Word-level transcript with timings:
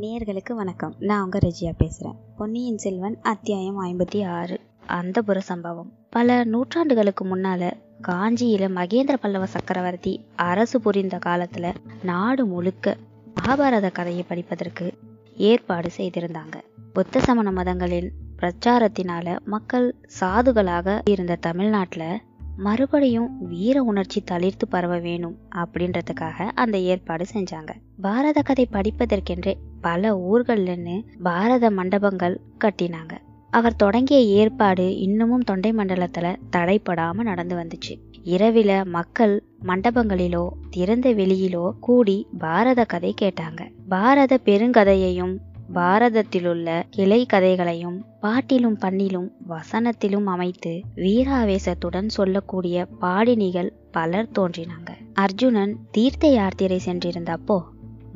நேர்களுக்கு 0.00 0.52
வணக்கம். 0.52 0.94
நான் 0.98 1.22
உங்கள் 1.22 1.40
ரெஜியா 1.40 1.72
பேசுகிறேன் 1.78 2.16
பொன்னியின் 2.36 2.78
செல்வன் 2.78 3.18
அத்தியாயம் 3.22 3.82
ஐம்பத்தி 3.82 4.26
ஆறு. 4.26 4.60
அந்தபுர 4.86 5.40
சம்பவம். 5.40 5.92
பல 6.10 6.44
நூற்றாண்டுகளுக்கு 6.44 7.24
முன்னால 7.24 7.72
காஞ்சியில 8.08 8.68
மகேந்திர 8.68 9.14
பல்லவ 9.20 9.46
சக்கரவர்த்தி 9.46 10.24
அரசு 10.36 10.80
புரிந்த 10.80 11.18
காலத்துல 11.26 11.74
நாடு 12.02 12.46
முழுக்க 12.46 12.96
மகாபாரத 13.34 13.92
கதையை 13.92 14.24
படிப்பதற்கு 14.28 14.98
ஏற்பாடு 15.36 15.88
செய்திருந்தாங்க. 15.96 16.54
புத்த 16.92 17.20
சமண 17.20 17.50
மதங்களின் 17.52 18.10
பிரச்சாரத்தினால 18.36 19.38
மக்கள் 19.44 19.94
சாதுகளாக 20.20 21.00
இருந்த 21.10 21.36
தமிழ்நாட்டில் 21.36 22.20
மறுபடியும் 22.58 23.46
வீர 23.48 23.82
உணர்ச்சி 23.82 24.22
தளிர்த்து 24.30 24.66
பரவ 24.68 24.98
வேணும் 24.98 25.36
அப்படின்றதுக்காக 25.56 26.48
அந்த 26.54 26.78
ஏற்பாடு 26.78 27.24
செஞ்சாங்க. 27.32 27.72
பாரத 28.00 28.42
கதை 28.42 28.68
படிப்பதற்கென்றே 28.72 29.54
பல 29.80 30.12
ஊர்கள்லன்னு 30.30 30.96
பாரத 31.22 31.70
மண்டபங்கள் 31.70 32.36
கட்டினாங்க. 32.64 33.14
அவர் 33.52 33.76
தொடங்கிய 33.76 34.20
ஏற்பாடு 34.20 34.96
இன்னமும் 34.98 35.44
தொண்டை 35.44 35.72
மண்டலத்துல 35.72 36.36
தடைப்படாம 36.56 37.12
நடந்து 37.12 37.56
வந்துச்சு. 37.56 37.94
இரவில 38.24 38.84
மக்கள் 38.84 39.34
மண்டபங்களிலோ 39.62 40.48
திறந்த 40.70 41.08
வெளியிலோ 41.10 41.70
கூடி 41.80 42.26
பாரத 42.38 42.84
கதை 42.84 43.14
கேட்டாங்க. 43.20 43.60
பாரத 43.88 44.40
பெருங்கதையையும் 44.44 45.34
பாரதத்திலுள்ள 45.74 46.82
கிளை 46.90 47.26
கதைகளையும் 47.26 48.04
பாட்டிலும் 48.20 48.76
பண்ணிலும் 48.76 49.32
வசனத்திலும் 49.48 50.24
அமைத்து 50.24 50.80
வீராவேசத்துடன் 50.96 52.06
சொல்லக்கூடிய 52.06 52.86
பாடினிகள் 53.00 53.70
பலர் 53.90 54.30
தோன்றினாங்க. 54.38 54.90
அர்ஜுனன் 55.14 55.76
தீர்த்த 55.90 56.26
யாத்திரை 56.28 56.80
சென்றிருந்தப்போ 56.84 57.58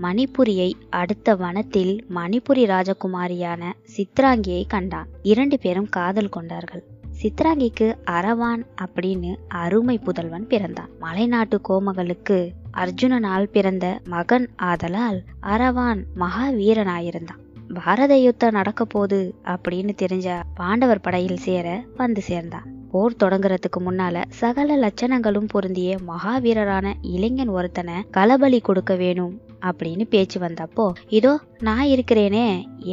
மணிப்புரியை 0.02 0.72
அடுத்த 0.90 1.34
வனத்தில் 1.34 2.06
மணிப்புரி 2.14 2.64
ராஜகுமாரியான 2.64 3.62
சித்ராங்கியை 3.96 4.62
கண்டான். 4.66 5.08
இரண்டு 5.22 5.58
பேரும் 5.58 5.88
காதல் 5.88 6.28
கொண்டார்கள். 6.28 6.84
சித்ராங்கிக்கு 7.22 7.88
அரவான் 8.10 8.62
அப்படின்னு 8.84 9.32
அருமை 9.48 9.98
புதல்வன் 9.98 10.46
பிறந்தான். 10.46 10.90
மலைநாட்டு 11.00 11.58
கோமகளுக்கு 11.68 12.38
அர்ஜுனனால் 12.76 13.44
பிறந்த 13.44 14.00
மகன் 14.04 14.48
ஆதலால் 14.56 15.22
அரவான் 15.42 16.02
மகாவீரனாயிருந்தான். 16.20 17.41
பாரத 17.74 18.14
யுத்தம் 18.16 18.56
நடக்க 18.56 18.84
போகுது 18.84 19.18
அப்படின்னு 19.44 19.92
தெரிஞ்ச 20.02 20.28
பாண்டவர் 20.54 21.00
படையில் 21.00 21.36
சேர 21.36 21.66
வந்து 21.96 22.22
சேர்ந்தான். 22.22 22.66
போர் 22.90 23.20
தொடங்குறதுக்கு 23.24 23.78
முன்னால 23.78 24.24
சகல 24.40 24.76
லட்சணங்களும் 24.76 25.48
பொருந்திய 25.48 25.96
மகாவீரரான 26.08 26.92
இளைஞன் 27.02 27.48
ஒருத்தனை 27.48 27.94
களபலி 28.16 28.58
கொடுக்க 28.62 28.94
வேணும் 28.94 29.40
அப்படின்னு 29.60 30.04
பேச்சு 30.08 30.40
வந்தப்போ 30.40 30.86
இதோ 31.08 31.32
நான் 31.60 31.86
இருக்கிறேனே 31.86 32.44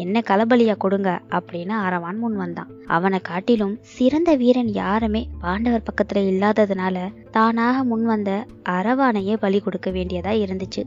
என்ன 0.01 0.21
களபலியா 0.29 0.75
கொடுங்க 0.77 1.09
அப்படின்னு 1.29 1.75
அரவான் 1.85 2.17
முன் 2.17 2.35
வந்தான். 2.35 2.71
அவனை 2.87 3.19
காட்டிலும் 3.21 3.75
சிறந்த 3.95 4.35
வீரன் 4.35 4.71
யாருமே 4.73 5.23
பாண்டவர் 5.39 5.87
பக்கத்துல 5.89 6.23
இல்லாததுனால 6.31 6.97
தானாக 7.31 7.83
முன் 7.83 8.05
வந்த 8.05 8.31
அரவானையே 8.69 9.37
பலி 9.39 9.59
கொடுக்க 9.59 9.89
வேண்டியதா 9.91 10.33
இருந்துச்சு. 10.45 10.83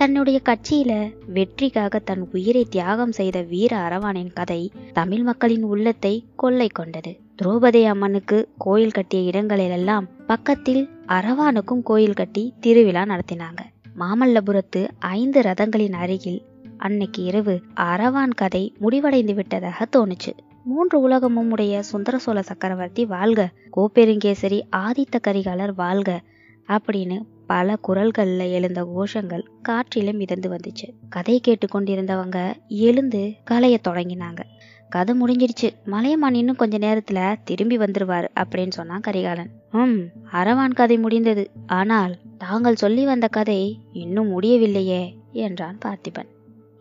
தன்னுடைய 0.00 0.40
கட்சியில 0.44 0.92
வெற்றிக்காக 1.26 1.98
தன் 1.98 2.28
உயிரை 2.32 2.64
தியாகம் 2.64 3.12
செய்த 3.12 3.42
வீர 3.42 3.72
அரவானின் 3.76 4.30
கதை 4.32 4.72
தமிழ் 4.92 5.22
மக்களின் 5.22 5.62
உள்ளத்தை 5.62 6.12
கொள்ளை 6.36 6.68
கொண்டது. 6.68 7.20
திரௌபதி 7.42 7.84
அம்மனுக்கு 7.84 8.48
கோயில் 8.58 8.90
கட்டிய 8.90 9.22
இடங்களிலெல்லாம் 9.22 10.08
பக்கத்தில் 10.26 10.90
அரவானுக்கும் 11.06 11.82
கோயில் 11.82 12.12
கட்டி 12.12 12.54
திருவிழா 12.60 13.02
நடத்தினாங்க. 13.02 13.60
மாமல்லபுரத்து 13.98 14.88
ஐந்து 14.98 15.40
ரதங்களின் 15.40 15.92
அருகில் 15.92 16.40
அன்னைக்கு 16.78 17.22
இரவு 17.22 17.60
அரவான் 17.74 18.34
கதை 18.34 18.74
முடிவடைந்து 18.78 19.34
விட்டதாக 19.34 19.88
தோணுச்சு. 19.96 20.32
மூன்று 20.64 21.00
உலகமும் 21.00 21.50
உடைய 21.50 21.82
சுந்தர 21.82 22.18
சோழ 22.18 22.42
சக்கரவர்த்தி 22.42 23.04
வாழ்க 23.06 23.50
கோப்பெருங்கேசரி 23.76 24.60
ஆதித்த 24.76 25.18
கரிகாலர் 25.28 25.74
வாழ்க 25.74 26.20
அப்படின்னு 26.68 27.18
பல 27.50 27.76
குரல்கள்ல 27.88 28.42
எழுந்த 28.50 28.80
கோஷங்கள் 28.94 29.44
காற்றில 29.68 30.12
மிதந்து 30.12 30.48
வந்துச்சு. 30.50 30.86
கதை 31.08 31.40
கேட்டு 31.40 31.66
கொண்டிருந்தவங்க 31.66 32.38
எழுந்து 32.68 33.22
கலைய 33.50 33.76
தொடங்கினாங்க. 33.88 34.40
கதை 34.88 35.12
முடிஞ்சிடுச்சு. 35.20 35.68
மலையமான் 35.84 36.34
இன்னும் 36.34 36.56
கொஞ்ச 36.56 36.78
நேரத்துல 36.78 37.18
திரும்பி 37.44 37.76
வந்துருவாரு 37.76 38.28
அப்படின்னு 38.40 38.68
சொன்னான் 38.68 39.00
கரிகாலன். 39.00 39.50
ம் 39.70 40.00
அரவான் 40.32 40.74
கதை 40.74 40.98
முடிந்தது. 40.98 41.44
ஆனால் 41.66 42.14
தாங்கள் 42.38 42.74
சொல்லி 42.74 43.04
வந்த 43.04 43.28
கதை 43.28 43.60
இன்னும் 43.92 44.28
முடியவில்லையே 44.28 45.02
என்றான் 45.32 45.78
பார்த்திபன். 45.84 46.30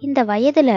இந்த 0.02 0.20
வயதுல 0.24 0.72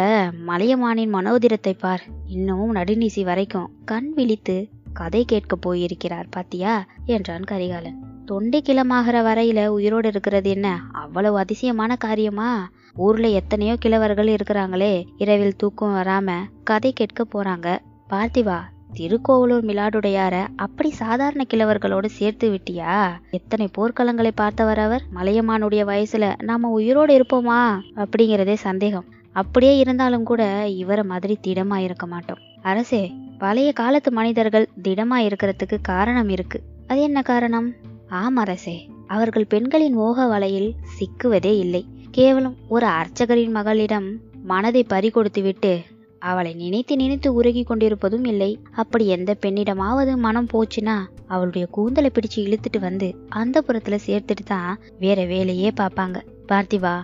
மலையமானின் 0.47 1.15
மனோதிரத்தை 1.15 1.75
பார். 1.79 2.05
இன்னமும் 2.27 2.75
நடுநீசி 2.75 3.25
வரைக்கும் 3.25 3.71
கண் 3.85 4.11
விழித்து 4.13 4.57
கதை 4.93 5.25
கேட்க 5.25 5.57
போயிருக்கிறார் 5.57 6.27
பாத்தியா? 6.31 6.87
என்றான் 7.05 7.45
கரிகாலன். 7.45 7.99
தொண்டை 8.27 8.63
கிளமாகிற 8.69 9.23
வரையில 9.23 9.67
உயிரோடு 9.67 10.09
இருக்கிறது 10.09 10.51
என்ன? 10.51 10.81
அவ்வளவு 10.93 11.39
அதிசயமான 11.39 11.97
காரியமா? 11.97 12.71
ஊர்ல 12.95 13.29
எத்தனையோ 13.29 13.77
கிழவர்கள் 13.85 14.37
இருக்கிறாங்களே 14.37 15.05
இரவில் 15.17 15.57
தூக்கம் 15.57 15.95
வராம 15.95 16.33
கதை 16.65 16.93
கேட்க 16.93 17.25
போறாங்க. 17.35 17.79
பார்த்திவா 18.11 18.59
திருக்கோவலூர் 18.93 19.65
மிலாடுடையார 19.65 20.47
அப்படி 20.57 20.91
சாதாரண 20.91 21.45
கிழவர்களோடு 21.55 22.07
சேர்த்து 22.07 22.51
விட்டியா? 22.51 23.09
எத்தனை 23.31 23.69
போர்க்களங்களை 23.79 24.31
பார்த்தவர் 24.35 24.79
அவர்? 24.79 25.03
மலையமானுடைய 25.15 25.85
வயசுல 25.85 26.43
நாம 26.43 26.69
உயிரோடு 26.69 27.19
இருப்போமா? 27.19 27.81
அப்படிங்கிறதே 27.97 28.55
சந்தேகம். 28.55 29.05
அப்படியே 29.33 29.77
இருந்தாலும் 29.77 30.25
கூட 30.25 30.69
இவரை 30.69 31.05
மாதிரி 31.05 31.39
திடமா 31.47 31.77
இருக்க 31.77 32.07
மாட்டோம். 32.07 32.39
அரசே 32.63 33.13
பழைய 33.43 33.73
காலத்து 33.73 34.13
மனிதர்கள் 34.13 34.69
திடமா 34.83 35.17
இருக்கிறதுக்கு 35.19 35.77
காரணம் 35.83 36.29
இருக்கு. 36.29 36.59
அது 36.87 37.01
என்ன 37.01 37.23
காரணம்? 37.23 37.69
ஆம் 38.09 38.37
அரசே 38.37 38.75
அவர்கள் 39.07 39.47
பெண்களின் 39.47 39.93
மோக 39.93 40.27
வலையில் 40.27 40.75
சிக்குவதே 40.97 41.53
இல்லை. 41.59 41.87
கேவலம் 42.11 42.57
ஒரு 42.69 42.87
அர்ச்சகரின் 42.87 43.51
மகளிடம் 43.51 44.09
மனதை 44.43 44.83
பறிகொடுத்துவிட்டு 44.91 45.73
அவளை 46.19 46.55
நினைத்து 46.55 46.97
நினைத்து 46.97 47.35
உருகி 47.35 47.63
கொண்டிருப்பதும் 47.63 48.25
இல்லை. 48.25 48.51
அப்படி 48.73 49.07
எந்த 49.07 49.35
பெண்ணிடமாவது 49.43 50.17
மனம் 50.17 50.49
போச்சுன்னா 50.53 50.97
அவளுடைய 51.27 51.67
கூந்தலை 51.67 52.11
பிடிச்சு 52.15 52.39
இழுத்துட்டு 52.39 52.81
வந்து 52.81 53.09
அந்த 53.29 53.65
புறத்துல 53.67 53.99
சேர்த்துட்டு 54.07 54.45
தான் 54.45 54.79
வேற 54.99 55.25
வேலையே 55.25 55.73
பார்ப்பாங்க. 55.81 56.19
பார்த்திவா 56.49 56.95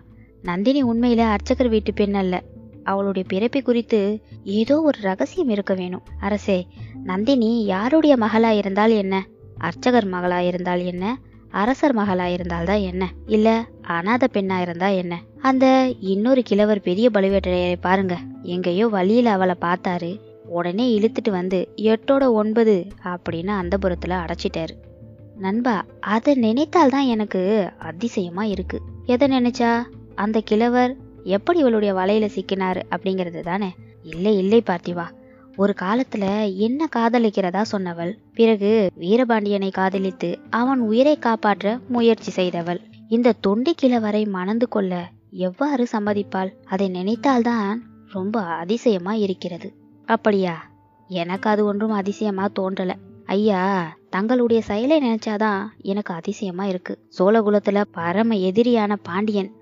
நந்தினி 0.42 0.82
உண்மையில 0.84 1.18
அர்ச்சகர் 1.18 1.68
வீட்டு 1.68 1.92
பெண் 1.92 2.14
அல்ல. 2.14 2.42
அவளுடைய 2.88 3.24
பிறப்பை 3.30 3.60
குறித்து 3.62 4.00
ஏதோ 4.44 4.74
ஒரு 4.80 4.98
ரகசியம் 5.00 5.48
இருக்க 5.48 5.72
வேணும். 5.74 6.04
அரசே 6.20 6.58
நந்தினி 7.04 7.50
யாருடைய 7.64 8.14
மகளா 8.16 8.50
இருந்தால் 8.56 8.90
என்ன? 8.90 9.14
அர்ச்சகர் 9.58 10.08
மகளா 10.08 10.38
இருந்தால் 10.38 10.82
என்ன? 10.82 11.04
அரசர் 11.50 11.94
மகளா 11.96 12.26
இருந்தால்தான் 12.32 12.82
என்ன? 12.82 13.04
இல்ல 13.26 13.48
அனாத 13.88 14.24
பெண்ணா 14.32 14.56
இருந்தா 14.60 14.88
என்ன? 15.02 15.14
அந்த 15.40 15.66
இன்னொரு 16.00 16.42
கிழவர் 16.42 16.80
பெரிய 16.80 17.06
பழுவேட்டரையரை 17.14 17.78
பாருங்க. 17.80 18.16
எங்கேயோ 18.42 18.86
வழியில 18.88 19.30
அவளை 19.30 19.54
பார்த்தாரு. 19.60 20.10
உடனே 20.48 20.84
இழுத்துட்டு 20.98 21.30
வந்து 21.30 21.58
எட்டோட 21.76 22.24
ஒன்பது 22.32 22.74
அப்படின்னு 23.04 23.52
அந்த 23.62 23.74
புறத்துல 23.82 24.14
அடைச்சிட்டாரு. 24.18 24.74
நண்பா 25.36 25.74
அதை 26.00 26.32
நினைத்தால்தான் 26.42 27.06
எனக்கு 27.06 27.40
அதிசயமா 27.78 28.44
இருக்கு. 28.44 28.78
எதை 29.06 29.26
நினைச்சா? 29.28 29.72
அந்த 30.14 30.38
கிழவர் 30.40 30.92
எப்படி 31.28 31.58
இவளுடைய 31.58 31.94
வலையில 31.94 32.28
சிக்கினாரு 32.34 32.82
அப்படிங்கிறது 32.90 33.40
தானே? 33.40 33.74
இல்லை 34.02 34.38
இல்லை 34.38 34.62
பார்த்திவா. 34.66 35.06
ஒரு 35.56 35.74
காலத்துல 35.80 36.56
என்ன 36.56 36.88
காதலிக்கிறதா 36.96 37.62
சொன்னவள் 37.72 38.12
பிறகு 38.34 38.90
வீரபாண்டியனை 39.00 39.70
காதலித்து 39.72 40.38
அவன் 40.50 40.80
உயிரை 40.80 41.18
காப்பாற்ற 41.18 41.78
முயற்சி 41.88 42.30
செய்தவள். 42.30 42.80
இந்த 43.08 43.34
தொண்டி 43.46 43.74
கிழவரை 43.82 44.28
மணந்து 44.28 44.68
கொள்ள 44.68 45.10
எவ்வாறு 45.30 45.86
சம்மதிப்பாள்? 45.92 46.50
அதை 46.64 46.90
நினைத்தால்தான் 46.90 47.74
ரொம்ப 48.08 48.40
அதிசயமா 48.40 49.12
இருக்கிறது. 49.14 49.74
அப்படியா? 50.06 50.70
எனக்கு 51.08 51.50
அது 51.50 51.64
ஒன்றும் 51.64 51.90
அதிசயமா 51.90 52.48
தோன்றல. 52.60 52.94
ஐயா 53.26 53.96
தங்களுடைய 54.10 54.62
செயலை 54.62 55.00
நினைச்சாதான் 55.02 55.64
எனக்கு 55.82 56.14
அதிசயமா 56.14 56.64
இருக்கு. 56.64 56.98
சோழகுலத்துல 57.18 57.84
பரம 57.92 58.34
எதிரியான 58.34 58.96
பாண்டியன் 59.02 59.52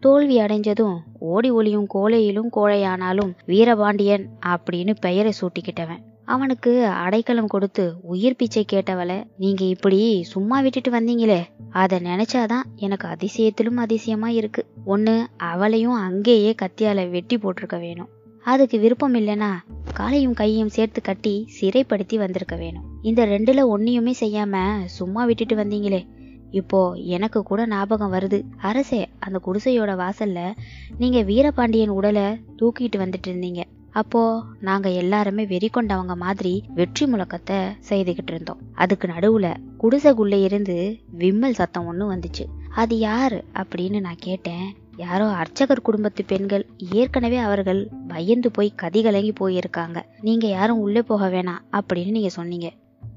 தோல்வி 0.00 0.38
அடைஞ்சதும் 0.38 0.96
ஓடி 1.18 1.50
ஒளியும் 1.50 1.86
கோலையிலும் 1.86 2.50
கோழையானாலும் 2.56 3.32
வீரபாண்டியன் 3.46 4.28
அப்படின்னு 4.46 4.96
பெயரை 5.00 5.32
சூட்டிக்கிட்டவன். 5.40 6.02
அவனுக்கு 6.24 6.86
அடைக்கலம் 6.86 7.46
கொடுத்து 7.46 7.94
உயிர் 8.02 8.36
பிச்சை 8.36 8.64
கேட்டவளை 8.72 9.24
நீங்க 9.38 9.64
இப்படி 9.64 10.22
சும்மா 10.22 10.60
விட்டுட்டு 10.60 10.90
வந்தீங்களே 10.90 11.42
அதை 11.70 11.98
நினைச்சாதான் 11.98 12.64
எனக்கு 12.76 13.08
அதிசயத்திலும் 13.08 13.76
அதிசயமா 13.76 14.28
இருக்கு. 14.28 14.66
ஒன்னு 14.84 15.26
அவளையும் 15.36 15.92
அங்கேயே 15.92 16.54
கத்தியால 16.62 17.10
வெட்டி 17.10 17.36
போட்டிருக்க 17.36 17.80
வேணும். 17.80 18.08
அதுக்கு 18.44 18.78
விருப்பம் 18.78 19.14
இல்லைன்னா 19.14 19.50
காலையும் 19.94 20.34
கையும் 20.34 20.68
சேர்த்து 20.68 21.02
கட்டி 21.02 21.48
சிறைப்படுத்தி 21.60 22.16
வந்திருக்க 22.16 22.56
வேணும். 22.56 22.84
இந்த 23.02 23.26
ரெண்டுல 23.26 23.62
ஒன்னையுமே 23.76 24.12
செய்யாம 24.20 24.84
சும்மா 24.84 25.24
விட்டுட்டு 25.24 25.56
வந்தீங்களே 25.56 26.06
இப்போ 26.50 26.92
எனக்கு 26.92 27.42
கூட 27.42 27.66
ஞாபகம் 27.66 28.12
வருது. 28.12 28.44
அரசே 28.56 29.08
அந்த 29.18 29.40
குடிசையோட 29.46 29.94
வாசல்ல 29.96 30.54
நீங்க 30.98 31.20
வீரபாண்டியன் 31.22 31.88
உடலை 31.88 32.26
தூக்கிட்டு 32.58 32.96
வந்துட்டு 32.96 33.28
இருந்தீங்க. 33.28 33.62
அப்போ 33.90 34.42
நாங்க 34.60 34.88
எல்லாருமே 34.88 35.46
வெறி 35.46 35.70
கொண்டவங்க 35.72 36.14
மாதிரி 36.16 36.62
வெற்றி 36.74 37.06
முழக்கத்தை 37.06 37.56
செய்துகிட்டு 37.88 38.32
இருந்தோம். 38.32 38.60
அதுக்கு 38.74 39.08
நடுவுல 39.08 39.54
குடிசைக்குள்ள 39.78 40.42
இருந்து 40.42 40.98
விம்மல் 41.10 41.54
சத்தம் 41.54 41.88
ஒண்ணு 41.92 42.12
வந்துச்சு. 42.12 42.44
அது 42.68 42.98
யாரு 42.98 43.44
அப்படின்னு 43.54 44.00
நான் 44.00 44.16
கேட்டேன். 44.18 44.76
யாரோ 44.96 45.26
அர்ச்சகர் 45.26 45.82
குடும்பத்து 45.82 46.24
பெண்கள். 46.24 46.66
ஏற்கனவே 46.92 47.36
அவர்கள் 47.36 47.88
பயந்து 48.08 48.50
போய் 48.50 48.74
கதிகலங்கி 48.82 49.32
போயிருக்காங்க. 49.40 49.98
நீங்க 50.20 50.46
யாரும் 50.46 50.78
உள்ளே 50.78 51.02
போக 51.02 51.28
வேணாம் 51.28 51.64
அப்படின்னு 51.72 52.10
நீங்க 52.10 52.28
சொன்னீங்க. 52.28 52.70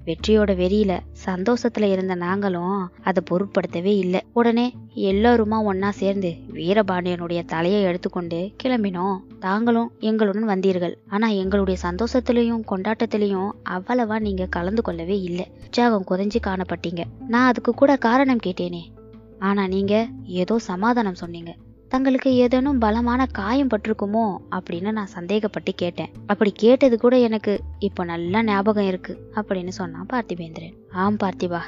வெற்றியோட 0.05 0.51
வெறியில 0.61 1.00
சந்தோஷத்துல 1.25 1.91
இருந்த 1.91 2.15
நாங்களும் 2.15 2.91
அதை 3.03 3.23
பொருட்படுத்தவே 3.29 3.97
இல்லை. 3.97 4.21
உடனே 4.33 4.75
எல்லாருமா 4.95 5.57
ஒன்னா 5.71 5.89
சேர்ந்து 5.89 6.35
வீரபாண்டியனுடைய 6.53 7.45
தலையை 7.45 7.83
எடுத்துக்கொண்டு 7.83 8.51
கிளம்பினோம். 8.63 9.17
தாங்களும் 9.39 9.91
எங்களுடன் 10.00 10.47
வந்தீர்கள். 10.47 10.95
ஆனா 11.07 11.27
எங்களுடைய 11.27 11.79
சந்தோஷத்திலையும் 11.83 12.61
கொண்டாட்டத்திலையும் 12.71 13.50
அவ்வளவா 13.69 14.19
நீங்க 14.19 14.45
கலந்து 14.45 14.81
கொள்ளவே 14.81 15.21
இல்லை. 15.21 15.51
உற்சாகம் 15.63 16.05
குறைஞ்சு 16.09 16.35
காணப்பட்டீங்க. 16.47 17.03
நான் 17.27 17.47
அதுக்கு 17.47 17.73
கூட 17.73 17.95
காரணம் 17.95 18.44
கேட்டேனே. 18.45 18.81
ஆனா 19.39 19.67
நீங்க 19.67 20.07
ஏதோ 20.23 20.59
சமாதானம் 20.59 21.15
சொன்னீங்க. 21.15 21.55
தங்களுக்கு 21.93 22.29
ஏதேனும் 22.43 22.79
பலமான 22.83 23.21
காயம் 23.39 23.69
பட்டிருக்குமோ 23.71 24.23
அப்படின்னு 24.55 24.91
நான் 24.97 25.11
சந்தேகப்பட்டு 25.15 25.71
கேட்டேன். 25.81 26.13
அப்படி 26.31 26.51
கேட்டது 26.63 26.95
கூட 27.03 27.15
எனக்கு 27.27 27.53
இப்போ 27.87 28.03
நல்லா 28.11 28.39
ஞாபகம் 28.47 28.87
இருக்கு 28.91 29.13
அப்படின்னு 29.35 29.73
சொன்னான் 29.79 30.07
பார்த்திபேந்திரன். 30.13 30.73
ஆம் 31.03 31.19
பார்த்திபா. 31.23 31.61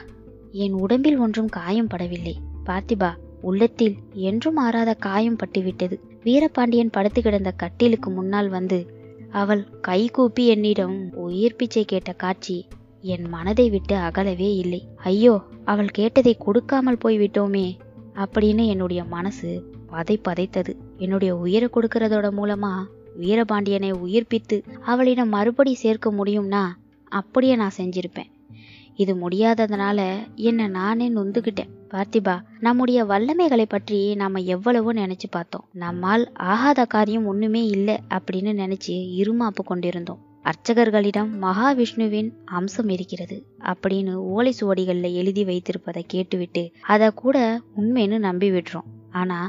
என் 0.64 0.78
உடம்பில் 0.84 1.20
ஒன்றும் 1.26 1.52
காயம் 1.60 1.92
படவில்லை. 1.94 2.36
பார்த்திபா 2.70 3.12
உள்ளத்தில் 3.50 3.96
என்றும் 4.30 4.58
மாறாத 4.62 4.92
காயம் 5.08 5.38
பட்டுவிட்டது. 5.44 5.96
வீரபாண்டியன் 6.24 6.94
படுத்து 6.98 7.22
கிடந்த 7.22 7.54
கட்டிலுக்கு 7.64 8.12
முன்னால் 8.18 8.50
வந்து 8.50 8.80
அவள் 9.42 9.64
கை 9.90 10.02
கூப்பி 10.18 10.44
என்னிடம் 10.56 10.98
உயிர் 11.26 11.58
பிச்சை 11.62 11.86
கேட்ட 11.86 12.12
காட்சி 12.26 12.58
என் 13.14 13.26
மனதை 13.36 13.68
விட்டு 13.70 13.96
அகலவே 14.08 14.52
இல்லை. 14.64 14.82
ஐயோ 15.12 15.36
அவள் 15.66 15.96
கேட்டதை 16.00 16.36
கொடுக்காமல் 16.46 17.02
போய்விட்டோமே 17.06 17.68
அப்படின்னு 18.24 18.66
என்னுடைய 18.74 19.02
மனசு 19.16 19.50
பதை 19.96 20.16
பதைத்தது. 20.24 20.74
என்னுடைய 20.98 21.32
உயிரை 21.38 21.70
கொடுக்கறதோட 21.72 22.30
மூலமா 22.40 22.74
வீரபாண்டியனை 23.22 23.92
உயிர்ப்பித்து 24.06 24.58
அவளிடம் 24.86 25.30
மறுபடி 25.30 25.74
சேர்க்க 25.74 26.10
முடியும்னா 26.12 26.64
அப்படியே 27.12 27.56
நான் 27.56 27.78
செஞ்சிருப்பேன். 27.78 28.30
இது 28.96 29.14
முடியாததுனால 29.16 30.00
என்ன 30.50 30.68
நானே 30.76 31.08
நொந்துகிட்டேன். 31.10 31.72
பார்த்திபா 31.94 32.36
நம்முடைய 32.60 33.00
வல்லமைகளை 33.06 33.66
பற்றி 33.66 33.98
நாம 34.16 34.42
எவ்வளவோ 34.56 34.92
நினைச்சு 34.94 35.28
பார்த்தோம். 35.32 35.66
நம்மால் 35.84 36.24
ஆகாத 36.52 36.86
காரியம் 36.86 37.26
ஒண்ணுமே 37.26 37.64
இல்லை 37.68 37.96
அப்படின்னு 38.18 38.54
நினைச்சு 38.62 38.96
இருமாப்பு 39.22 39.64
கொண்டிருந்தோம். 39.66 40.22
அர்ச்சகர்களிடம் 40.46 41.30
மகாவிஷ்ணுவின் 41.42 42.30
அம்சம் 42.58 42.90
இருக்கிறது 42.90 43.38
அப்படின்னு 43.72 44.14
ஓலை 44.34 44.52
சுவடிகளில் 44.60 45.18
எழுதி 45.22 45.44
வைத்திருப்பதை 45.46 46.04
கேட்டுவிட்டு 46.08 46.64
அதை 46.94 47.08
கூட 47.16 47.38
உண்மைன்னு 47.78 48.20
நம்பி 48.20 48.50
விடுறோம் 48.52 48.90
ஆனா 49.12 49.40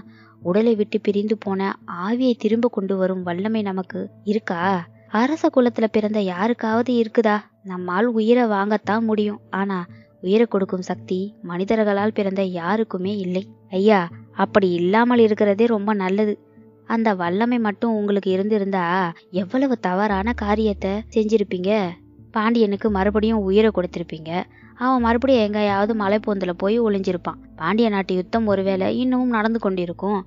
உடலை 0.43 0.75
விட்டு 0.75 1.01
பிரிந்து 1.01 1.37
போன 1.39 1.79
ஆவியை 2.07 2.35
திரும்ப 2.37 2.69
கொண்டு 2.69 2.97
வரும் 2.97 3.23
வல்லமை 3.23 3.63
நமக்கு 3.63 4.11
இருக்கா? 4.25 4.89
அரச 5.09 5.51
குலத்துல 5.55 5.85
பிறந்த 5.93 6.21
யாருக்காவது 6.21 7.05
இருக்குதா? 7.05 7.41
நம்மால் 7.63 8.07
உயிரை 8.07 8.45
வாங்கத்தான் 8.45 9.01
முடியும். 9.01 9.41
ஆனா 9.51 9.87
உயிரை 10.21 10.47
கொடுக்கும் 10.47 10.83
சக்தி 10.83 11.35
மனிதர்களால் 11.43 12.13
பிறந்த 12.15 12.43
யாருக்குமே 12.43 13.17
இல்லை. 13.17 13.47
ஐயா 13.71 14.09
அப்படி 14.33 14.71
இல்லாமல் 14.71 15.19
இருக்கிறதே 15.19 15.67
ரொம்ப 15.67 15.95
நல்லது. 15.95 16.39
அந்த 16.85 17.15
வல்லமை 17.15 17.59
மட்டும் 17.59 17.95
உங்களுக்கு 17.95 18.31
இருந்திருந்தா 18.31 19.13
எவ்வளவு 19.31 19.79
தவறான 19.79 20.33
காரியத்தை 20.33 20.91
செஞ்சிருப்பீங்க? 21.15 21.89
பாண்டியனுக்கு 22.31 22.91
மறுபடியும் 22.91 23.39
உயிரை 23.39 23.71
கொடுத்திருப்பீங்க. 23.71 24.45
அவன் 24.79 25.03
மறுபடியும் 25.03 25.43
எங்கேயாவது 25.43 25.95
மலைப்பூந்தில் 25.95 26.53
போய் 26.57 26.81
ஒளிஞ்சிருப்பான். 26.81 27.41
பாண்டிய 27.57 27.89
நாட்டு 27.89 28.15
யுத்தம் 28.15 28.47
ஒருவேளை 28.47 28.99
இன்னமும் 28.99 29.29
நடந்து 29.29 29.59
கொண்டிருக்கும். 29.59 30.27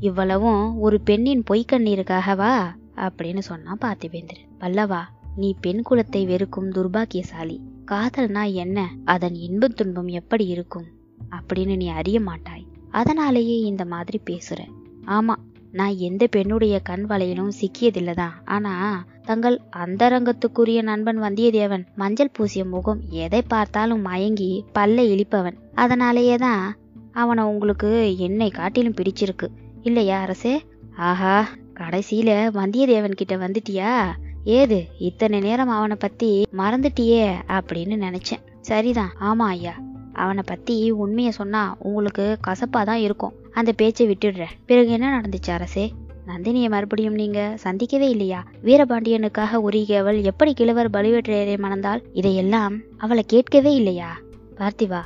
இவ்வளவும் 0.00 0.80
ஒரு 0.80 1.00
பெண்ணின் 1.00 1.42
பொய்க்கண்ணீருக்காகவா? 1.50 2.74
அப்படின்னு 2.96 3.38
சொன்னான் 3.38 3.78
பார்த்திபேந்திரன் 3.80 4.46
பல்லவா 4.60 5.00
நீ 5.36 5.54
பெண் 5.60 5.82
குலத்தை 5.90 6.26
வெறுக்கும் 6.26 6.70
துர்பாக்கியசாலி. 6.70 7.58
காதல்னா 7.90 8.52
என்ன? 8.52 8.90
அதன் 9.04 9.34
இன்பத் 9.34 9.76
துன்பம் 9.76 10.06
எப்படி 10.06 10.46
இருக்கும்? 10.46 10.84
அப்படின்னு 11.30 11.76
நீ 11.76 11.88
அறிய 11.88 12.20
மாட்டாய். 12.20 12.66
அதனாலேயே 12.90 13.58
இந்த 13.58 13.84
மாதிரி 13.84 14.20
பேசுற. 14.30 14.58
ஆமா 15.06 15.34
நான் 15.72 15.96
எந்த 15.96 16.26
பெண்ணுடைய 16.26 16.80
கண் 16.80 17.06
வலையிலும் 17.08 17.50
சிக்கியதில்லதான் 17.60 18.32
ஆனா 18.44 19.04
தங்கள் 19.24 19.60
அந்தரங்கத்துக்குரிய 19.76 20.82
நண்பன் 20.82 21.22
வந்தியத்தேவன் 21.22 21.84
மஞ்சள் 21.94 22.30
பூசிய 22.30 22.64
முகம் 22.64 23.00
எதை 23.08 23.42
பார்த்தாலும் 23.42 24.00
மயங்கி 24.00 24.64
பல்ல 24.74 25.02
இழிப்பவன். 25.14 25.56
அதனாலேயே 25.74 26.34
தான் 26.34 26.76
அவனை 27.12 27.44
உங்களுக்கு 27.44 28.18
என்னை 28.18 28.50
காட்டிலும் 28.50 28.94
பிடிச்சிருக்கு. 28.94 29.48
இல்லையா 29.82 30.20
அரசே? 30.20 30.62
ஆஹா 30.96 31.48
கடைசியில 31.74 32.50
வந்தியத்தேவன் 32.50 33.14
கிட்ட 33.14 33.36
வந்துட்டியா? 33.36 34.06
ஏது 34.44 34.86
இத்தனை 34.98 35.40
நேரம் 35.40 35.68
அவனை 35.68 35.96
பத்தி 35.98 36.46
மறந்துட்டியே 36.58 37.34
அப்படின்னு 37.48 37.96
நினைச்சேன். 37.96 38.42
சரிதான் 38.60 39.12
ஆமா 39.20 39.42
ஐயா. 39.42 39.74
அவனை 40.12 40.42
பத்தி 40.46 40.90
உண்மையை 40.90 41.32
சொன்னா 41.32 41.76
உங்களுக்கு 41.78 42.38
கசப்பா 42.46 42.84
தான் 42.84 42.98
இருக்கும். 42.98 43.32
அந்த 43.56 43.72
பேச்சை 43.72 44.04
விட்டுடுறேன் 44.08 44.56
பிறகு 44.66 44.90
என்ன 44.90 45.06
நடந்துச்சு 45.16 45.50
அரசே? 45.50 45.84
நந்தினியை 46.26 46.68
மறுபடியும் 46.68 47.14
நீங்க 47.14 47.40
சந்திக்கவே 47.56 48.08
இல்லையா? 48.08 48.40
வீரபாண்டியனுக்காக 48.64 49.60
உருகியவள் 49.68 50.18
எப்படி 50.22 50.54
கிழவர் 50.54 50.90
பழுவேற்றையரை 50.90 51.56
மணந்தால் 51.56 52.02
இதையெல்லாம் 52.12 52.74
அவளை 52.96 53.24
கேட்கவே 53.26 53.74
இல்லையா? 53.74 54.10
பார்த்திவா 54.56 55.00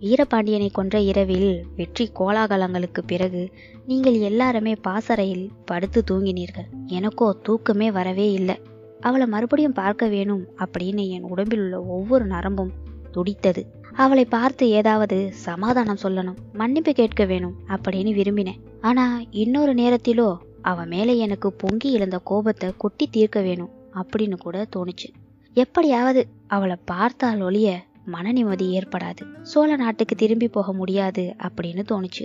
வீரபாண்டியனை 0.00 0.68
கொன்ற 0.72 0.96
இரவில் 1.00 1.50
வெற்றி 1.76 2.10
கோலாகலங்களுக்கு 2.18 3.02
பிறகு 3.06 3.42
நீங்கள் 3.86 4.18
எல்லாருமே 4.20 4.74
பாசறையில் 4.80 5.46
படுத்து 5.64 6.02
தூங்கினீர்கள். 6.10 6.68
எனக்கோ 6.86 7.28
தூக்கமே 7.42 7.88
வரவே 7.90 8.32
இல்லை. 8.32 8.56
அவளை 9.00 9.26
மறுபடியும் 9.26 9.78
பார்க்க 9.82 10.08
வேணும் 10.08 10.44
அப்படின்னு 10.58 11.04
என் 11.08 11.26
உடம்பில் 11.32 11.60
உள்ள 11.60 11.78
ஒவ்வொரு 11.96 12.26
நரம்பும் 12.26 12.72
துடித்தது. 13.12 13.62
அவளை 13.96 14.24
பார்த்து 14.24 14.64
ஏதாவது 14.68 15.18
சமாதானம் 15.32 16.02
சொல்லணும் 16.02 16.40
மன்னிப்பு 16.52 16.92
கேட்க 16.92 17.24
வேணும் 17.24 17.54
அப்படின்னு 17.68 18.12
விரும்பினேன். 18.18 18.60
ஆனா 18.80 19.04
இன்னொரு 19.30 19.74
நேரத்திலோ 19.74 20.28
அவ 20.62 20.84
மேலே 20.84 21.16
எனக்கு 21.16 21.52
பொங்கி 21.52 21.92
எழுந்த 21.92 22.18
கோபத்தை 22.18 22.68
கொட்டி 22.76 23.06
தீர்க்க 23.06 23.40
வேணும் 23.40 23.70
அப்படின்னு 23.94 24.36
கூட 24.38 24.66
தோணுச்சு. 24.76 25.08
எப்படியாவது 25.54 26.22
அவளை 26.46 26.76
பார்த்தால் 26.84 27.40
ஒழிய 27.40 27.68
மன 28.04 28.32
நிம்மதி 28.32 28.66
ஏற்படாது. 28.78 29.22
சோழ 29.42 29.76
நாட்டுக்கு 29.76 30.16
திரும்பி 30.16 30.48
போக 30.48 30.72
முடியாது 30.72 31.34
அப்படின்னு 31.38 31.84
தோணுச்சு. 31.92 32.24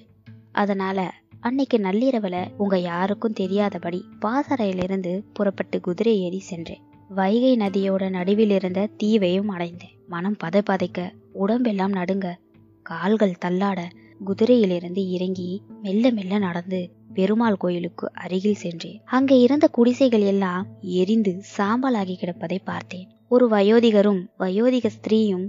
அதனால 0.51 0.99
அன்னைக்கு 1.39 1.77
நள்ளிரவுல 1.77 2.37
உங்க 2.57 2.77
யாருக்கும் 2.79 3.33
தெரியாதபடி 3.33 3.99
பாசறையிலிருந்து 4.25 5.13
புறப்பட்டு 5.33 5.79
குதிரை 5.79 6.19
ஏறி 6.21 6.39
சென்றேன். 6.39 6.83
வைகை 7.07 7.53
நதியோட 7.57 8.09
நடுவில் 8.09 8.49
இருந்த 8.49 8.89
தீவையும் 8.97 9.47
அடைந்தேன். 9.47 9.95
மனம் 10.07 10.37
பதை 10.37 10.61
பதைக்க 10.69 10.99
உடம்பெல்லாம் 11.33 11.91
நடுங்க. 11.91 12.39
கால்கள் 12.81 13.41
தள்ளாட 13.45 13.79
குதிரையிலிருந்து 14.25 15.09
இறங்கி 15.09 15.63
மெல்ல 15.81 16.11
மெல்ல 16.11 16.37
நடந்து 16.37 16.91
பெருமாள் 17.13 17.57
கோயிலுக்கு 17.57 18.11
அருகில் 18.13 18.55
சென்றேன். 18.55 19.01
அங்கே 19.05 19.39
இருந்த 19.39 19.67
குடிசைகள் 19.67 20.21
எல்லாம் 20.21 20.67
எரிந்து 20.81 21.41
சாம்பலாகி 21.57 22.15
கிடப்பதை 22.17 22.57
பார்த்தேன். 22.63 23.09
ஒரு 23.27 23.47
வயோதிகரும் 23.49 24.21
வயோதிக 24.39 24.85
ஸ்திரீயும் 24.87 25.45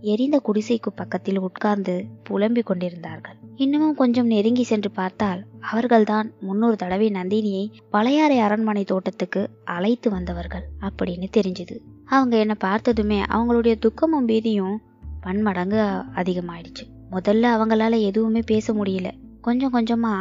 எரிந்த 0.00 0.40
குடிசைக்கு 0.46 0.90
பக்கத்தில் 0.94 1.38
உட்கார்ந்து 1.38 2.04
புலம்பிக் 2.22 2.66
கொண்டிருந்தார்கள். 2.66 3.36
இன்னமும் 3.56 3.94
கொஞ்சம் 3.94 4.26
நெருங்கி 4.26 4.62
சென்று 4.62 4.90
பார்த்தால் 4.90 5.44
அவர்கள்தான் 5.60 6.32
முன்னொரு 6.40 6.76
தடவை 6.76 7.10
நந்தினியை 7.10 7.72
பழையாறை 7.90 8.38
அரண்மனை 8.38 8.84
தோட்டத்துக்கு 8.84 9.50
அழைத்து 9.64 10.10
வந்தவர்கள் 10.10 10.66
அப்படின்னு 10.80 11.28
தெரிஞ்சது. 11.36 11.76
அவங்க 12.04 12.38
என்ன 12.38 12.54
பார்த்ததுமே 12.54 13.22
அவங்களுடைய 13.22 13.74
துக்கமும் 13.78 14.28
பீதியும் 14.28 14.76
பன்மடங்கு 15.26 15.82
அதிகமாயிடுச்சு. 16.14 16.84
முதல்ல 17.10 17.46
அவங்களால 17.56 18.00
எதுவுமே 18.00 18.40
பேச 18.46 18.72
முடியல. 18.72 19.10
கொஞ்சம் 19.40 19.74
கொஞ்சமா 19.74 20.14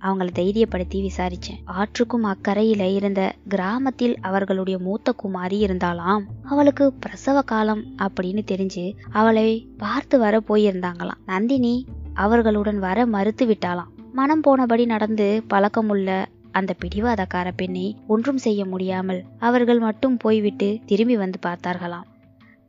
அவங்கள 0.00 0.28
தைரியப்படுத்தி 0.34 0.98
விசாரிச்சேன். 0.98 1.60
ஆற்றுக்கும் 1.66 2.24
அக்கறையில 2.24 2.94
இருந்த 2.94 3.22
கிராமத்தில் 3.48 4.14
அவர்களுடைய 4.20 4.78
மூத்த 4.78 5.12
குமாரி 5.12 5.64
இருந்தாலாம் 5.64 6.22
அவளுக்கு 6.44 6.92
பிரசவ 6.92 7.42
காலம் 7.42 7.82
அப்படின்னு 8.02 8.42
தெரிஞ்சு 8.50 8.84
அவளை 9.10 9.68
பார்த்து 9.76 10.18
வர 10.18 10.42
போயிருந்தாங்களாம். 10.48 11.22
நந்தினி 11.26 11.74
அவர்களுடன் 12.14 12.78
வர 12.78 13.06
மறுத்து 13.06 13.46
விட்டாளாம். 13.46 13.92
மனம் 14.12 14.44
போனபடி 14.46 14.84
நடந்து 14.86 15.26
பழக்கமுள்ள 15.54 16.26
அந்த 16.50 16.74
பிடிவாதக்கார 16.82 17.48
பெண்ணை 17.56 17.96
ஒன்றும் 18.06 18.38
செய்ய 18.38 18.64
முடியாமல் 18.64 19.24
அவர்கள் 19.38 19.78
மட்டும் 19.78 20.16
போய்விட்டு 20.16 20.68
திரும்பி 20.86 21.16
வந்து 21.16 21.38
பார்த்தார்களாம். 21.46 22.06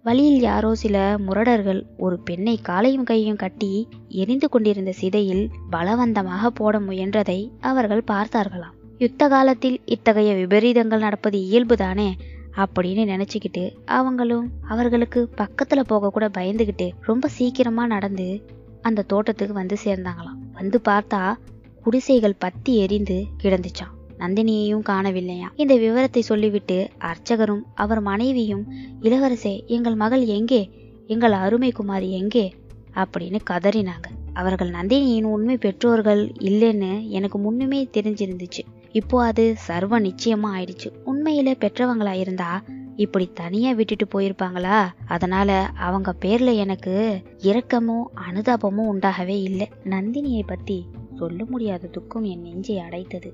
வழியில் 0.09 0.39
யாரோ 0.39 0.75
சில 0.75 1.17
முரடர்கள் 1.27 1.79
ஒரு 1.97 2.19
பெண்ணை 2.19 2.59
காலையும் 2.61 3.03
கையும் 3.03 3.35
கட்டி 3.35 3.87
எரிந்து 4.07 4.49
கொண்டிருந்த 4.49 4.91
சிதையில் 4.91 5.43
பலவந்தமாக 5.71 6.47
போட 6.47 6.79
முயன்றதை 6.79 7.37
அவர்கள் 7.59 8.01
பார்த்தார்களாம். 8.11 8.75
யுத்த 8.97 9.27
காலத்தில் 9.27 9.81
இத்தகைய 9.85 10.33
விபரீதங்கள் 10.33 10.99
நடப்பது 10.99 11.39
இயல்புதானே 11.39 12.09
அப்படின்னு 12.57 13.03
நினைச்சுக்கிட்டு 13.05 13.63
அவங்களும் 13.85 14.47
அவர்களுக்கு 14.67 15.29
பக்கத்துல 15.37 15.83
போக 15.83 16.09
கூட 16.09 16.27
பயந்துகிட்டு 16.27 16.89
ரொம்ப 17.01 17.27
சீக்கிரமா 17.27 17.85
நடந்து 17.87 18.27
அந்த 18.81 19.05
தோட்டத்துக்கு 19.07 19.53
வந்து 19.53 19.77
சேர்ந்தாங்களாம். 19.83 20.41
வந்து 20.53 20.79
பார்த்தா 20.89 21.21
குடிசைகள் 21.83 22.39
பத்தி 22.39 22.77
எரிந்து 22.77 23.25
கிடந்துச்சான் 23.43 23.93
நந்தினியையும் 24.19 24.83
காணவில்லையா? 24.89 25.45
இந்த 25.55 25.77
விவரத்தை 25.77 26.21
சொல்லிவிட்டு 26.21 26.89
அர்ச்சகரும் 26.97 27.61
அவர் 27.75 27.99
மனைவியும் 27.99 28.73
இளவரசே 29.01 29.65
எங்கள் 29.65 29.95
மகள் 29.95 30.25
எங்கே? 30.25 30.69
எங்கள் 31.07 31.31
அருமை 31.31 31.71
குமாரி 31.71 32.11
எங்கே? 32.11 32.53
அப்படின்னு 32.95 33.39
கதறினாங்க. 33.49 34.07
அவர்கள் 34.33 34.69
நந்தினியின் 34.69 35.23
உண்மை 35.23 35.57
பெற்றோர்கள் 35.57 36.31
இல்லைன்னு 36.39 37.07
எனக்கு 37.07 37.39
முன்னுமே 37.39 37.89
தெரிஞ்சிருந்துச்சு. 37.93 38.61
இப்போ 38.91 39.23
அது 39.25 39.53
சர்வ 39.57 39.99
நிச்சயமா 39.99 40.47
ஆயிடுச்சு. 40.55 40.91
உண்மையில 41.05 41.55
பெற்றவங்களா 41.59 42.11
இருந்தா 42.11 42.63
இப்படி 42.95 43.29
தனியா 43.33 43.71
விட்டுட்டு 43.71 44.05
போயிருப்பாங்களா? 44.05 44.88
அதனால 45.07 45.69
அவங்க 45.75 46.15
பேர்ல 46.25 46.55
எனக்கு 46.55 47.21
இரக்கமும் 47.38 48.11
அனுதாபமும் 48.29 48.89
உண்டாகவே 48.93 49.41
இல்லை. 49.41 49.69
நந்தினியை 49.83 50.41
பத்தி 50.45 50.85
சொல்ல 51.15 51.45
முடியாத 51.45 51.88
துக்கம் 51.88 52.23
என் 52.23 52.41
நெஞ்சை 52.41 52.77
அடைத்தது. 52.77 53.33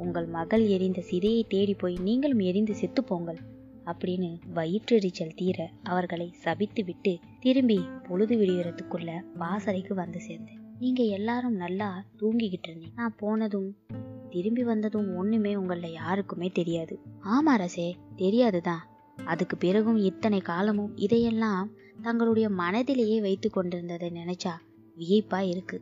உங்கள் 0.00 0.26
மகள் 0.26 0.66
எரிந்த 0.66 1.00
சிதையை 1.10 1.42
தேடி 1.48 1.74
போய் 1.74 1.96
நீங்களும் 2.00 2.38
எரிந்து 2.38 2.74
செத்து 2.74 3.04
போங்கள் 3.04 3.38
அப்படின்னு 3.84 4.28
வயிற்றெரிச்சல் 4.54 5.36
தீர 5.36 5.58
அவர்களை 5.82 6.28
சபித்து 6.34 6.84
விட்டு 6.84 7.12
திரும்பி 7.40 7.78
பொழுது 8.08 8.36
விடுகிறதுக்குள்ள 8.36 9.10
வாசலைக்கு 9.34 9.94
வந்து 9.94 10.20
சேர்ந்தேன். 10.28 10.60
நீங்க 10.78 11.02
எல்லாரும் 11.02 11.56
நல்லா 11.56 12.04
தூங்கிக்கிட்டு 12.20 12.68
இருந்தீங்க. 12.68 12.92
நான் 12.94 13.16
போனதும் 13.16 13.76
திரும்பி 14.30 14.64
வந்ததும் 14.64 15.16
ஒண்ணுமே 15.16 15.54
உங்கள 15.54 15.92
யாருக்குமே 15.92 16.48
தெரியாது. 16.48 16.98
ஆமா 17.22 17.52
அரசே 17.56 17.96
தெரியாதுதான். 18.16 18.84
அதுக்கு 19.24 19.56
பிறகும் 19.56 19.96
இத்தனை 19.96 20.40
காலமும் 20.40 20.96
இதையெல்லாம் 20.96 21.70
தங்களுடைய 22.02 22.48
மனதிலேயே 22.48 23.20
வைத்து 23.20 23.50
கொண்டிருந்ததை 23.50 24.10
நினைச்சா 24.10 24.54
வியப்பா 24.98 25.40
இருக்கு. 25.48 25.80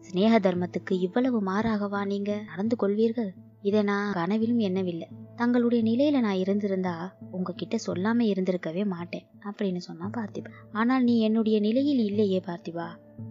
சிநேக 0.00 0.34
தர்மத்துக்கு 0.38 0.94
இவ்வளவு 1.00 1.38
மாறாகவா 1.46 2.06
நீங்க 2.06 2.32
நடந்து 2.46 2.76
கொள்வீர்கள்? 2.76 3.30
இதை 3.62 3.82
நான் 3.82 4.12
கனவிலும் 4.12 4.58
எண்ணவில்லை. 4.58 5.08
தங்களுடைய 5.36 5.84
நிலையில 5.84 6.20
நான் 6.20 6.34
இருந்திருந்தா 6.34 7.16
உங்ககிட்ட 7.30 7.76
சொல்லாம 7.86 8.18
இருந்திருக்கவே 8.18 8.86
மாட்டேன் 8.86 9.26
அப்படின்னு 9.44 9.76
சொன்னா 9.76 10.10
பார்த்திபா. 10.16 10.50
ஆனால் 10.72 11.04
நீ 11.04 11.18
என்னுடைய 11.18 11.60
நிலையில் 11.60 11.98
இல்லையே 11.98 12.42
பார்த்திபா. 12.46 12.86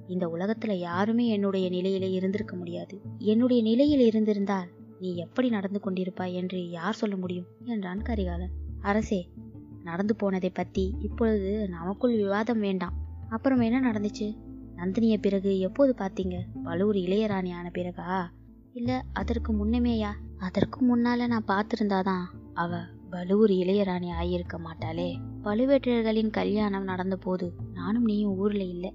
இந்த 0.07 0.27
உலகத்துல 0.27 0.72
யாருமே 0.72 1.27
என்னுடைய 1.27 1.69
நிலையில 1.69 2.12
இருந்திருக்க 2.12 2.55
முடியாது. 2.55 3.01
என்னுடைய 3.17 3.63
நிலையில் 3.63 4.00
இருந்திருந்தால் 4.00 4.67
நீ 5.00 5.15
எப்படி 5.15 5.50
நடந்து 5.50 5.79
கொண்டிருப்பாய் 5.86 6.34
என்று 6.34 6.69
யார் 6.69 6.93
சொல்ல 6.93 7.15
முடியும்? 7.15 7.46
என்றான் 7.63 8.01
கரிகாலன். 8.01 8.51
அரசே 8.81 9.29
நடந்து 9.84 10.15
போனதை 10.15 10.50
பத்தி 10.50 10.93
இப்பொழுது 11.00 11.67
நமக்குள் 11.69 12.15
விவாதம் 12.15 12.60
வேண்டாம். 12.60 12.93
அப்புறம் 13.29 13.60
என்ன 13.60 13.91
நடந்துச்சு? 13.91 14.38
நந்தினிய 14.77 15.17
பிறகு 15.22 15.60
எப்போது 15.60 15.93
பார்த்தீங்க? 15.98 16.39
பழுவூர் 16.63 16.96
இளையராணி 16.96 17.53
ஆன 17.53 17.72
பிறகா? 17.74 18.25
இல்ல 18.77 19.03
அதற்கு 19.13 19.51
முன்னமேயா? 19.53 20.10
அதற்கு 20.38 20.79
முன்னால 20.86 21.27
நான் 21.27 21.48
பார்த்திருந்தாதான் 21.48 22.25
அவ 22.53 22.77
பலுவூர் 23.10 23.50
இளையராணி 23.50 24.10
ஆகியிருக்க 24.22 24.55
மாட்டாளே. 24.57 25.10
பழுவேட்டரர்களின் 25.43 26.29
கல்யாணம் 26.29 26.84
நடந்த 26.84 27.15
போது 27.15 27.53
நானும் 27.74 28.03
நீயும் 28.03 28.38
ஊர்ல 28.38 28.63
இல்லை. 28.63 28.93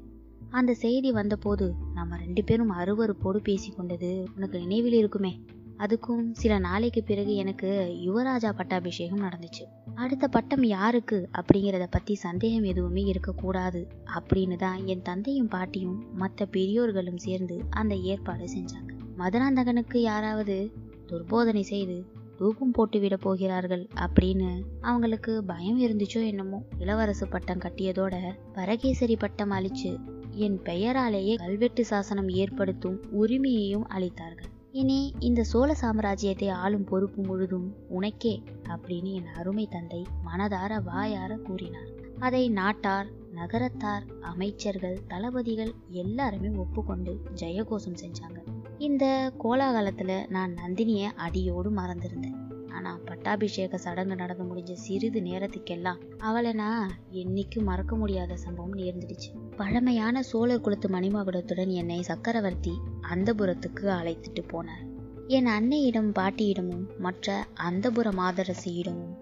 அந்த 0.51 0.75
செய்தி 0.75 1.13
வந்தபோது 1.13 1.75
நம்ம 1.95 2.17
ரெண்டு 2.17 2.45
பேரும் 2.45 2.73
அருவருப்போடு 2.73 3.37
பேசி 3.37 3.71
கொண்டது 3.71 4.29
உனக்கு 4.37 4.59
நினைவில் 4.59 4.93
இருக்குமே? 4.93 5.41
அதுக்கும் 5.79 6.25
சில 6.33 6.59
நாளைக்கு 6.59 7.03
பிறகு 7.03 7.35
எனக்கு 7.35 7.71
யுவராஜா 8.05 8.53
பட்டாபிஷேகம் 8.53 9.23
நடந்துச்சு. 9.23 9.65
அடுத்த 9.95 10.29
பட்டம் 10.29 10.65
யாருக்கு 10.65 11.29
அப்படிங்கிறத 11.39 11.87
பத்தி 11.91 12.15
சந்தேகம் 12.15 12.63
எதுவுமே 12.63 13.03
இருக்கக்கூடாது 13.03 13.89
அப்படின்னு 14.15 14.57
தான் 14.57 14.87
என் 14.87 15.03
தந்தையும் 15.03 15.49
பாட்டியும் 15.49 16.17
மற்ற 16.17 16.47
பெரியோர்களும் 16.47 17.19
சேர்ந்து 17.19 17.65
அந்த 17.71 17.95
ஏற்பாடு 17.95 18.45
செஞ்சாங்க. 18.45 19.02
மதுராந்தகனுக்கு 19.23 19.97
யாராவது 19.97 20.73
துர்போதனை 21.07 21.61
செய்து 21.61 22.05
தூக்கம் 22.37 22.71
போட்டு 22.71 23.01
விட 23.01 23.17
போகிறார்கள் 23.17 23.89
அப்படின்னு 23.95 24.63
அவங்களுக்கு 24.81 25.45
பயம் 25.45 25.81
இருந்துச்சோ 25.83 26.27
என்னமோ. 26.27 26.63
இளவரசு 26.79 27.31
பட்டம் 27.31 27.59
கட்டியதோட 27.59 28.15
பரகேசரி 28.53 29.17
பட்டம் 29.17 29.51
அளிச்சு 29.51 29.99
என் 30.31 30.61
பெயராலேயே 30.63 31.35
கல்வெட்டு 31.35 31.85
சாசனம் 31.85 32.29
ஏற்படுத்தும் 32.29 33.03
உரிமையையும் 33.11 33.87
அளித்தார்கள். 33.89 34.51
இனி 34.71 35.13
இந்த 35.19 35.43
சோழ 35.43 35.77
சாம்ராஜ்யத்தை 35.81 36.51
ஆளும் 36.51 36.85
பொறுப்பு 36.85 37.23
முழுதும் 37.23 37.75
உனக்கே 37.89 38.43
அப்படின்னு 38.69 39.13
என் 39.13 39.27
அருமை 39.27 39.69
தந்தை 39.71 40.03
மனதார 40.25 40.83
வாயார 40.83 41.37
கூறினார். 41.37 41.91
அதை 42.19 42.49
நாட்டார் 42.49 43.07
நகரத்தார் 43.35 44.03
அமைச்சர்கள் 44.21 44.99
தளபதிகள் 45.09 45.75
எல்லாருமே 45.89 46.49
ஒப்புக்கொண்டு 46.57 47.21
ஜெயகோஷம் 47.35 48.01
செஞ்சாங்க. 48.05 48.52
இந்த 48.87 49.07
கோலாகலத்தில் 49.43 50.27
நான் 50.29 50.53
நந்தினியை 50.55 51.09
அடியோடு 51.17 51.71
மறந்திருந்தேன். 51.71 52.39
ஆனால் 52.69 53.01
பட்டாபிஷேக 53.01 53.79
சடங்கு 53.79 54.15
நடந்து 54.17 54.45
முடிஞ்ச 54.45 54.73
சிறிது 54.73 55.21
நேரத்துக்கெல்லாம் 55.21 56.01
அவளை 56.19 56.53
நான் 56.53 56.91
என்னைக்கும் 57.13 57.63
மறக்க 57.63 57.97
முடியாத 57.97 58.37
சம்பவம் 58.37 58.79
நேர்ந்துடுச்சு. 58.79 59.31
பழமையான 59.57 60.23
சோழர் 60.23 60.61
குலத்து 60.61 60.89
மணிமகுடத்துடன் 60.89 61.73
என்னை 61.73 62.03
சக்கரவர்த்தி 62.03 62.75
அந்தபுரத்துக்கு 63.11 63.85
அழைத்துட்டு 63.99 64.45
போனார். 64.53 64.87
என் 65.27 65.47
அன்னையிடம் 65.47 66.11
பாட்டியிடமும் 66.13 66.87
மற்ற 66.99 67.47
அந்தபுர 67.55 68.11
மாதரசியிடமும் 68.11 69.15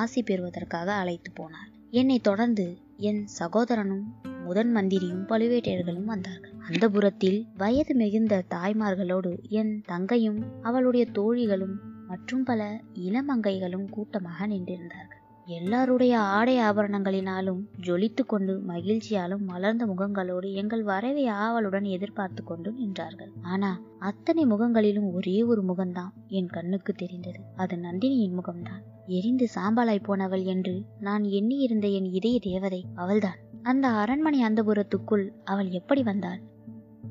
ஆசி 0.00 0.22
பெறுவதற்காக 0.22 0.92
அழைத்து 0.92 1.32
போனார். 1.40 1.70
என்னை 1.90 2.18
தொடர்ந்து 2.18 2.66
என் 2.96 3.22
சகோதரனும் 3.26 4.04
முதன் 4.44 4.72
மந்திரியும் 4.76 5.24
பழுவேட்டையர்களும் 5.28 6.10
வந்தார்கள். 6.12 6.53
அந்த 6.68 6.88
புறத்தில் 6.88 7.46
வயது 7.56 7.94
மிகுந்த 7.94 8.42
தாய்மார்களோடு 8.50 9.30
என் 9.48 9.82
தங்கையும் 9.86 10.38
அவளுடைய 10.62 11.06
தோழிகளும் 11.12 11.74
மற்றும் 12.08 12.42
பல 12.42 12.80
இளமங்கைகளும் 12.94 13.84
கூட்டமாக 13.90 14.46
நின்றிருந்தார்கள். 14.46 15.20
எல்லாருடைய 15.46 16.18
ஆடை 16.18 16.58
ஆபரணங்களினாலும் 16.58 17.60
ஜொலித்து 17.82 18.24
கொண்டு 18.26 18.62
மகிழ்ச்சியாலும் 18.68 19.44
மலர்ந்த 19.44 19.86
முகங்களோடு 19.86 20.52
எங்கள் 20.52 20.82
வரவை 20.82 21.26
ஆவலுடன் 21.26 21.84
எதிர்பார்த்து 21.84 22.44
கொண்டு 22.44 22.72
நின்றார்கள். 22.72 23.32
ஆனா 23.42 23.80
அத்தனை 23.98 24.44
முகங்களிலும் 24.46 25.12
ஒரே 25.12 25.42
ஒரு 25.42 25.64
முகம்தான் 25.64 26.12
என் 26.28 26.46
கண்ணுக்கு 26.46 26.92
தெரிந்தது. 26.92 27.40
அது 27.56 27.76
நந்தினியின் 27.76 28.38
முகம்தான். 28.40 28.82
எரிந்து 29.06 29.48
சாம்பலாய் 29.54 30.06
போனவள் 30.06 30.44
என்று 30.44 30.82
நான் 31.00 31.22
எண்ணியிருந்த 31.22 31.88
என் 31.88 32.04
இதய 32.04 32.38
தேவதை 32.38 32.84
அவள்தான். 32.94 33.38
அந்த 33.62 33.88
அரண்மனை 33.88 34.42
அந்தபுரத்துக்குள் 34.44 35.26
அவள் 35.44 35.68
எப்படி 35.70 36.02
வந்தாள்? 36.02 36.40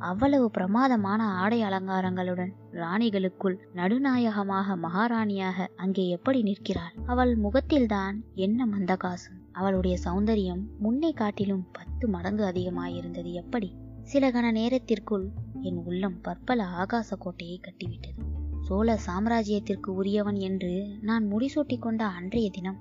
அவ்வளவு 0.03 0.51
பிரமாதமான 0.51 1.23
ஆடை 1.33 1.63
அலங்காரங்களுடன் 1.63 2.51
ராணிகளுக்குள் 2.71 3.55
நடுநாயகமாக 3.73 4.75
மகாராணியாக 4.75 5.67
அங்கே 5.75 6.09
எப்படி 6.09 6.41
நிற்கிறாள்? 6.41 6.95
அவள் 7.05 7.35
முகத்தில்தான் 7.35 8.17
என்ன 8.35 8.65
மந்தகாசம். 8.65 9.37
அவளுடைய 9.51 9.97
சௌந்தரியம் 10.05 10.63
முன்னே 10.79 11.11
காட்டிலும் 11.11 11.65
பத்து 11.71 12.07
மடங்கு 12.07 12.43
அதிகமாயிருந்தது 12.45 13.31
எப்படி? 13.31 13.69
சில 14.03 14.31
கண 14.31 14.51
நேரத்திற்குள் 14.51 15.25
என் 15.61 15.79
உள்ளம் 15.85 16.21
பற்பல 16.21 16.65
ஆகாச 16.81 17.15
கோட்டையை 17.19 17.59
கட்டிவிட்டது. 17.61 18.21
சோழ 18.61 18.97
சாம்ராஜ்யத்திற்கு 19.07 19.89
உரியவன் 19.93 20.39
என்று 20.39 20.73
நான் 21.01 21.25
முடிசூட்டி 21.31 21.77
கொண்ட 21.79 22.05
அன்றைய 22.05 22.49
தினம் 22.49 22.79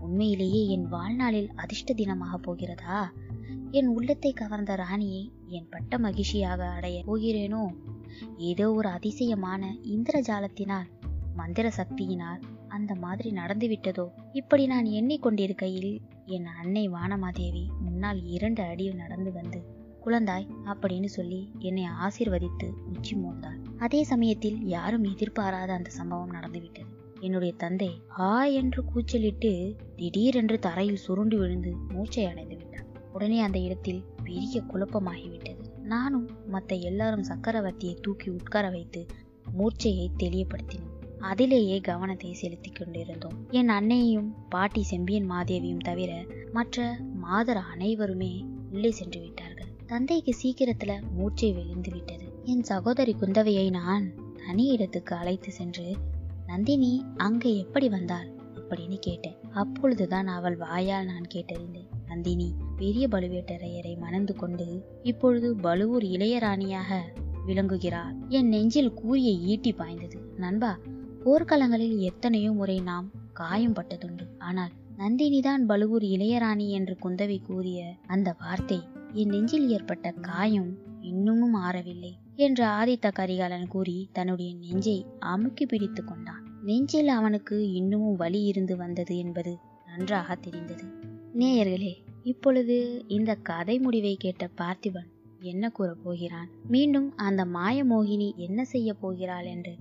உண்மையிலேயே 0.00 0.62
என் 0.68 0.88
வாழ்நாளில் 0.88 1.50
அதிர்ஷ்ட 1.56 1.94
தினமாக 1.94 2.36
போகிறதா? 2.36 2.98
என் 3.74 3.86
உள்ளத்தை 3.86 4.32
கவர்ந்த 4.32 4.74
ராணியை 4.74 5.32
என் 5.46 5.68
பட்ட 5.70 5.98
மகிழ்ச்சியாக 5.98 6.66
அடைய 6.68 6.98
போகிறேனோ? 7.06 7.62
ஏதோ 8.36 8.72
ஒரு 8.72 8.88
அதிசயமான 8.88 9.76
இந்திரஜாலத்தினால் 9.82 10.90
மந்திர 11.34 11.72
சக்தியினால் 11.76 12.42
அந்த 12.68 12.94
மாதிரி 12.94 13.30
நடந்துவிட்டதோ 13.30 14.06
இப்படி 14.32 14.66
நான் 14.66 14.84
எண்ணிக்கொண்டிருக்கையில் 14.84 15.98
என் 16.26 16.46
அன்னை 16.46 16.88
வானமாதேவி 16.88 17.64
முன்னால் 17.80 18.20
இரண்டு 18.24 18.62
அடியில் 18.62 18.94
நடந்து 18.94 19.32
வந்து 19.32 19.60
குழந்தாய் 20.04 20.48
அப்படின்னு 20.64 21.04
சொல்லி 21.04 21.52
என்னை 21.58 21.84
ஆசிர்வதித்து 22.06 22.68
உச்சி 22.94 23.16
மோந்தாள். 23.16 23.60
அதே 23.78 24.02
சமயத்தில் 24.02 24.66
யாரும் 24.66 25.04
எதிர்பாராத 25.04 25.72
அந்த 25.72 25.90
சம்பவம் 25.90 26.30
நடந்துவிட்டது 26.30 26.92
என்னுடைய 27.20 27.54
தந்தை 27.56 27.90
ஆ 28.18 28.44
என்று 28.44 28.84
கூச்சலிட்டு 28.84 29.76
திடீரென்று 29.96 30.58
தரையில் 30.58 30.96
சுருண்டு 30.96 31.38
விழுந்து 31.38 31.76
மூச்சை 31.88 32.24
அடைந்து 32.24 32.53
உடனே 33.14 33.38
அந்த 33.40 33.58
இடத்தில் 33.58 34.02
பெரிய 34.24 34.62
குழப்பமாகிவிட்டது. 34.70 35.62
நானும் 35.84 36.26
மற்ற 36.46 36.76
எல்லாரும் 36.90 37.28
சக்கரவர்த்தியை 37.28 37.94
தூக்கி 38.00 38.28
உட்கார 38.30 38.70
வைத்து 38.70 39.00
மூர்ச்சையை 39.52 40.06
தெளியப்படுத்தினோம் 40.18 40.92
அதிலேயே 41.18 41.76
கவனத்தை 41.80 42.30
செலுத்தி 42.32 42.70
கொண்டிருந்தோம். 42.70 43.36
என் 43.50 43.68
அன்னையையும் 43.68 44.30
பாட்டி 44.48 44.82
செம்பியன் 44.82 45.30
மாதேவியும் 45.30 45.86
தவிர 45.88 46.10
மற்ற 46.52 46.86
மாதர் 47.14 47.60
அனைவருமே 47.72 48.32
உள்ளே 48.72 48.90
சென்று 48.90 49.20
விட்டார்கள். 49.20 49.70
தந்தைக்கு 49.86 50.32
சீக்கிரத்துல 50.42 50.92
மூச்சை 51.16 51.52
வெளிந்து 51.52 51.90
விட்டது. 51.92 52.26
என் 52.44 52.62
சகோதரி 52.62 53.14
குந்தவையை 53.20 53.66
நான் 53.70 54.06
தனி 54.46 54.64
இடத்துக்கு 54.66 55.12
அழைத்து 55.16 55.52
சென்று 55.52 55.86
நந்தினி 56.46 56.92
அங்கே 57.16 57.52
எப்படி 57.58 57.88
வந்தாள் 57.88 58.28
அப்படின்னு 58.54 58.98
கேட்டேன். 58.98 59.38
அப்பொழுதுதான் 59.52 60.26
அவள் 60.26 60.56
வாயால் 60.56 61.04
நான் 61.04 61.32
கேட்டறிந்தேன். 61.34 61.90
நந்தினி 62.06 62.48
பெரிய 62.76 63.08
பழுவேட்டரையரை 63.08 63.98
மணந்து 63.98 64.34
கொண்டு 64.34 64.84
இப்பொழுது 65.02 65.56
பழுவூர் 65.56 66.02
இளையராணியாக 66.02 67.00
விளங்குகிறார். 67.46 68.14
என் 68.28 68.48
நெஞ்சில் 68.48 68.94
கூறிய 68.94 69.30
ஈட்டி 69.30 69.72
பாய்ந்தது. 69.72 70.18
நண்பா 70.36 70.78
போர்க்களங்களில் 71.24 71.98
எத்தனையோ 71.98 72.52
முறை 72.52 72.80
நாம் 72.80 73.10
காயம் 73.32 73.74
பட்டதுண்டு 73.74 74.24
ஆனால் 74.38 74.70
நந்தினிதான் 74.98 75.62
பழுவூர் 75.66 76.02
இளையராணி 76.02 76.68
என்று 76.68 76.96
குந்தவை 77.02 77.42
கூறிய 77.42 77.94
அந்த 78.06 78.36
வார்த்தை 78.40 78.82
என் 79.12 79.28
நெஞ்சில் 79.28 79.68
ஏற்பட்ட 79.68 80.10
காயம் 80.20 80.78
இன்னமும் 81.00 81.54
ஆறவில்லை 81.54 82.12
என்று 82.36 82.64
ஆதித்த 82.64 83.10
கரிகாலன் 83.12 83.66
கூறி 83.66 84.08
தன்னுடைய 84.12 84.54
நெஞ்சை 84.54 85.06
அமுக்கி 85.18 85.66
பிடித்து 85.66 86.04
கொண்டான். 86.04 86.44
நெஞ்சில் 86.62 87.08
அவனுக்கு 87.08 87.72
இன்னமும் 87.72 88.16
வலி 88.16 88.42
இருந்து 88.42 88.76
வந்தது 88.76 89.18
என்பது 89.18 89.58
நன்றாக 89.86 90.34
தெரிந்தது. 90.34 90.84
நேயர்களே 91.34 92.03
இப்பொழுது 92.24 93.04
இந்த 93.08 93.34
கதை 93.34 93.78
முடிவை 93.78 94.16
கேட்ட 94.18 94.48
பார்த்திபன் 94.58 95.10
என்ன 95.40 95.68
கூறப் 95.68 96.04
போகிறான்? 96.04 96.48
மீண்டும் 96.68 97.16
அந்த 97.16 97.44
மாய 97.44 97.84
மோகினி 97.84 98.34
என்ன 98.34 98.64
செய்ய 98.64 98.94
போகிறாள் 98.94 99.44
என்று 99.44 99.76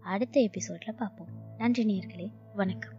அடுத்த 0.00 0.40
எபிசோட்ல 0.40 0.92
பார்ப்போம். 0.96 1.28
நன்றி 1.58 1.84
நேர்களே 1.84 2.30
வணக்கம். 2.54 2.94